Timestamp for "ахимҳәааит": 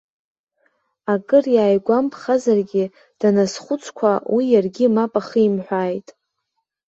5.19-6.07